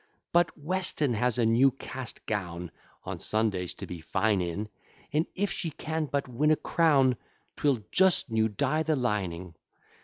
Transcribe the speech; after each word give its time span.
But 0.33 0.57
Weston 0.57 1.13
has 1.13 1.37
a 1.37 1.45
new 1.45 1.69
cast 1.69 2.25
gown 2.25 2.71
On 3.03 3.19
Sundays 3.19 3.75
to 3.75 3.85
be 3.85 4.01
fine 4.01 4.41
in, 4.41 4.67
And, 5.13 5.27
if 5.35 5.51
she 5.51 5.69
can 5.69 6.07
but 6.07 6.27
win 6.27 6.49
a 6.49 6.55
crown, 6.55 7.17
'Twill 7.55 7.83
just 7.91 8.31
new 8.31 8.49
dye 8.49 8.81
the 8.81 8.95
lining. 8.95 9.53